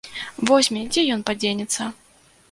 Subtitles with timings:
[0.51, 1.83] Возьме, дзе ён падзенецца.